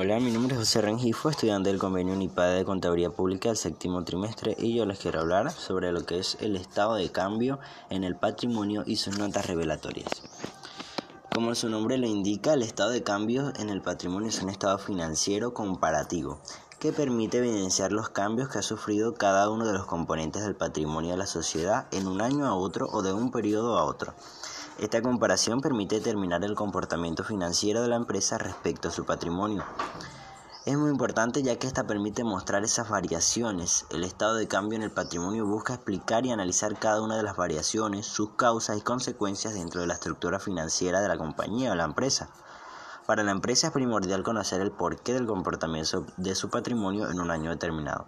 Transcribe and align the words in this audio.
Hola, 0.00 0.20
mi 0.20 0.30
nombre 0.30 0.54
es 0.54 0.60
José 0.60 0.80
Rengifo, 0.80 1.28
estudiante 1.28 1.70
del 1.70 1.80
convenio 1.80 2.14
UNIPAD 2.14 2.54
de 2.54 2.64
Contaduría 2.64 3.10
Pública 3.10 3.48
del 3.48 3.58
séptimo 3.58 4.04
trimestre 4.04 4.54
y 4.56 4.76
yo 4.76 4.86
les 4.86 5.00
quiero 5.00 5.18
hablar 5.18 5.50
sobre 5.50 5.90
lo 5.90 6.06
que 6.06 6.20
es 6.20 6.36
el 6.40 6.54
estado 6.54 6.94
de 6.94 7.10
cambio 7.10 7.58
en 7.90 8.04
el 8.04 8.14
patrimonio 8.14 8.84
y 8.86 8.94
sus 8.94 9.18
notas 9.18 9.48
revelatorias. 9.48 10.22
Como 11.34 11.52
su 11.56 11.68
nombre 11.68 11.98
lo 11.98 12.06
indica, 12.06 12.52
el 12.52 12.62
estado 12.62 12.90
de 12.90 13.02
cambio 13.02 13.52
en 13.56 13.70
el 13.70 13.82
patrimonio 13.82 14.28
es 14.28 14.40
un 14.40 14.50
estado 14.50 14.78
financiero 14.78 15.52
comparativo 15.52 16.38
que 16.78 16.92
permite 16.92 17.38
evidenciar 17.38 17.90
los 17.90 18.08
cambios 18.08 18.50
que 18.50 18.60
ha 18.60 18.62
sufrido 18.62 19.14
cada 19.14 19.50
uno 19.50 19.66
de 19.66 19.72
los 19.72 19.86
componentes 19.86 20.44
del 20.44 20.54
patrimonio 20.54 21.10
de 21.10 21.16
la 21.16 21.26
sociedad 21.26 21.88
en 21.90 22.06
un 22.06 22.20
año 22.20 22.46
a 22.46 22.54
otro 22.54 22.86
o 22.86 23.02
de 23.02 23.12
un 23.12 23.32
periodo 23.32 23.76
a 23.76 23.82
otro. 23.82 24.14
Esta 24.78 25.02
comparación 25.02 25.60
permite 25.60 25.96
determinar 25.96 26.44
el 26.44 26.54
comportamiento 26.54 27.24
financiero 27.24 27.82
de 27.82 27.88
la 27.88 27.96
empresa 27.96 28.38
respecto 28.38 28.86
a 28.86 28.92
su 28.92 29.04
patrimonio. 29.04 29.64
Es 30.66 30.76
muy 30.76 30.90
importante 30.90 31.42
ya 31.42 31.58
que 31.58 31.66
esta 31.66 31.84
permite 31.84 32.22
mostrar 32.22 32.62
esas 32.62 32.88
variaciones. 32.88 33.86
El 33.90 34.04
estado 34.04 34.36
de 34.36 34.46
cambio 34.46 34.76
en 34.76 34.84
el 34.84 34.92
patrimonio 34.92 35.46
busca 35.46 35.74
explicar 35.74 36.26
y 36.26 36.30
analizar 36.30 36.78
cada 36.78 37.02
una 37.02 37.16
de 37.16 37.24
las 37.24 37.36
variaciones, 37.36 38.06
sus 38.06 38.30
causas 38.36 38.78
y 38.78 38.82
consecuencias 38.82 39.54
dentro 39.54 39.80
de 39.80 39.88
la 39.88 39.94
estructura 39.94 40.38
financiera 40.38 41.00
de 41.00 41.08
la 41.08 41.18
compañía 41.18 41.72
o 41.72 41.74
la 41.74 41.82
empresa. 41.82 42.28
Para 43.04 43.24
la 43.24 43.32
empresa 43.32 43.68
es 43.68 43.72
primordial 43.72 44.22
conocer 44.22 44.60
el 44.60 44.70
porqué 44.70 45.12
del 45.12 45.26
comportamiento 45.26 46.06
de 46.18 46.36
su 46.36 46.50
patrimonio 46.50 47.10
en 47.10 47.18
un 47.18 47.32
año 47.32 47.50
determinado. 47.50 48.06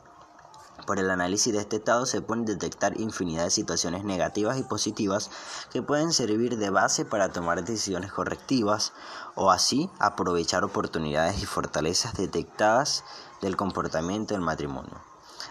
Por 0.91 0.99
el 0.99 1.13
análisis 1.13 1.53
de 1.53 1.61
este 1.61 1.77
estado 1.77 2.05
se 2.05 2.21
pueden 2.21 2.45
detectar 2.45 2.99
infinidad 2.99 3.45
de 3.45 3.51
situaciones 3.51 4.03
negativas 4.03 4.59
y 4.59 4.65
positivas 4.65 5.31
que 5.73 5.83
pueden 5.83 6.13
servir 6.13 6.59
de 6.59 6.69
base 6.69 7.05
para 7.05 7.29
tomar 7.29 7.63
decisiones 7.63 8.13
correctivas 8.13 8.93
o 9.37 9.53
así 9.53 9.89
aprovechar 10.01 10.65
oportunidades 10.65 11.41
y 11.41 11.47
fortalezas 11.47 12.15
detectadas 12.15 13.05
del 13.41 13.57
comportamiento 13.57 14.35
del 14.35 14.43
matrimonio. 14.43 15.01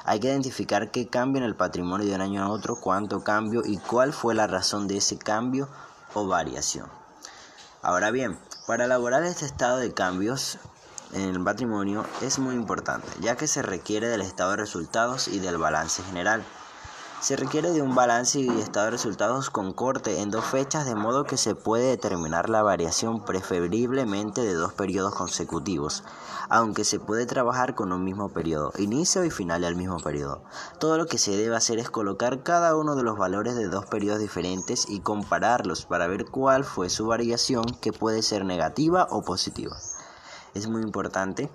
Hay 0.04 0.20
que 0.20 0.28
identificar 0.28 0.92
qué 0.92 1.08
cambio 1.08 1.42
en 1.42 1.48
el 1.48 1.56
patrimonio 1.56 2.06
de 2.06 2.16
un 2.16 2.22
año 2.22 2.44
a 2.44 2.50
otro, 2.50 2.76
cuánto 2.76 3.24
cambio 3.24 3.62
y 3.64 3.78
cuál 3.78 4.12
fue 4.12 4.36
la 4.36 4.46
razón 4.46 4.90
de 4.90 4.98
ese 4.98 5.18
cambio 5.18 5.70
o 6.16 6.28
variación. 6.28 6.90
Ahora 7.82 8.12
bien, 8.12 8.38
para 8.68 8.84
elaborar 8.84 9.24
este 9.24 9.46
estado 9.46 9.78
de 9.78 9.94
cambios 9.94 10.60
en 11.14 11.22
el 11.22 11.44
patrimonio 11.44 12.06
es 12.22 12.40
muy 12.40 12.56
importante, 12.56 13.08
ya 13.20 13.36
que 13.36 13.48
se 13.48 13.62
requiere 13.62 14.08
del 14.08 14.22
estado 14.22 14.52
de 14.52 14.58
resultados 14.58 15.28
y 15.28 15.40
del 15.40 15.58
balance 15.58 16.04
general. 16.04 16.44
Se 17.22 17.36
requiere 17.36 17.72
de 17.74 17.82
un 17.82 17.96
balance 17.96 18.40
y 18.40 18.48
estado 18.62 18.86
de 18.86 18.92
resultados 18.92 19.50
con 19.50 19.74
corte 19.74 20.22
en 20.22 20.32
dos 20.32 20.46
fechas 20.46 20.86
de 20.86 20.96
modo 20.96 21.26
que 21.26 21.36
se 21.36 21.54
puede 21.54 21.90
determinar 21.90 22.50
la 22.50 22.64
variación 22.64 23.26
preferiblemente 23.26 24.42
de 24.42 24.54
dos 24.54 24.72
periodos 24.72 25.16
consecutivos, 25.16 26.06
aunque 26.48 26.86
se 26.86 26.98
puede 26.98 27.26
trabajar 27.26 27.76
con 27.76 27.92
un 27.92 28.06
mismo 28.06 28.30
periodo, 28.30 28.72
inicio 28.78 29.26
y 29.26 29.32
final 29.32 29.64
del 29.64 29.76
mismo 29.76 30.00
periodo. 30.00 30.44
Todo 30.80 30.98
lo 30.98 31.08
que 31.08 31.18
se 31.18 31.36
debe 31.36 31.58
hacer 31.58 31.78
es 31.80 31.90
colocar 31.90 32.42
cada 32.44 32.78
uno 32.78 32.96
de 32.96 33.04
los 33.04 33.18
valores 33.18 33.56
de 33.56 33.68
dos 33.68 33.86
periodos 33.86 34.22
diferentes 34.22 34.90
y 34.90 35.02
compararlos 35.02 35.86
para 35.86 36.08
ver 36.08 36.26
cuál 36.26 36.64
fue 36.64 36.90
su 36.90 37.08
variación 37.08 37.66
que 37.82 37.92
puede 37.92 38.22
ser 38.22 38.46
negativa 38.46 39.08
o 39.12 39.24
positiva 39.24 39.76
es 40.54 40.68
muy 40.68 40.82
importante 40.82 41.50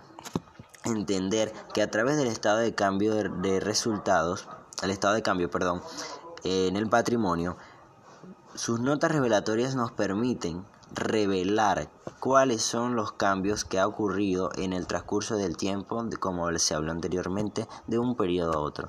entender 0.84 1.52
que 1.72 1.82
a 1.82 1.90
través 1.90 2.16
del 2.16 2.28
estado 2.28 2.58
de 2.58 2.74
cambio 2.74 3.14
de, 3.14 3.60
resultados, 3.60 4.48
el 4.82 4.90
estado 4.90 5.14
de 5.14 5.22
cambio, 5.22 5.50
perdón, 5.50 5.82
en 6.44 6.76
el 6.76 6.88
patrimonio, 6.88 7.56
sus 8.54 8.80
notas 8.80 9.10
revelatorias 9.10 9.74
nos 9.74 9.92
permiten 9.92 10.64
revelar 10.92 11.90
cuáles 12.20 12.62
son 12.62 12.94
los 12.94 13.12
cambios 13.12 13.64
que 13.64 13.80
ha 13.80 13.86
ocurrido 13.86 14.50
en 14.56 14.72
el 14.72 14.86
transcurso 14.86 15.36
del 15.36 15.56
tiempo, 15.56 16.04
como 16.20 16.56
se 16.58 16.74
habló 16.74 16.92
anteriormente, 16.92 17.66
de 17.86 17.98
un 17.98 18.14
periodo 18.16 18.52
a 18.52 18.60
otro, 18.60 18.88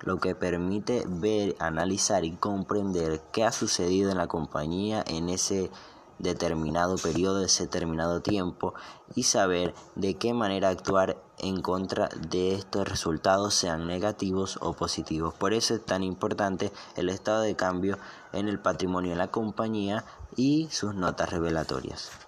lo 0.00 0.18
que 0.18 0.34
permite 0.34 1.04
ver, 1.06 1.54
analizar 1.58 2.24
y 2.24 2.32
comprender 2.32 3.22
qué 3.32 3.44
ha 3.44 3.52
sucedido 3.52 4.10
en 4.10 4.18
la 4.18 4.26
compañía 4.26 5.04
en 5.06 5.28
ese 5.28 5.70
determinado 6.18 6.96
periodo, 6.96 7.44
ese 7.44 7.64
determinado 7.64 8.20
tiempo 8.20 8.74
y 9.14 9.24
saber 9.24 9.74
de 9.94 10.14
qué 10.14 10.32
manera 10.32 10.68
actuar 10.68 11.16
en 11.38 11.60
contra 11.60 12.08
de 12.08 12.54
estos 12.54 12.88
resultados, 12.88 13.54
sean 13.54 13.86
negativos 13.86 14.58
o 14.62 14.72
positivos. 14.72 15.34
Por 15.34 15.52
eso 15.52 15.74
es 15.74 15.84
tan 15.84 16.02
importante 16.02 16.72
el 16.96 17.08
estado 17.08 17.42
de 17.42 17.56
cambio 17.56 17.98
en 18.32 18.48
el 18.48 18.58
patrimonio 18.58 19.10
de 19.10 19.16
la 19.16 19.30
compañía 19.30 20.04
y 20.36 20.68
sus 20.70 20.94
notas 20.94 21.30
revelatorias. 21.30 22.25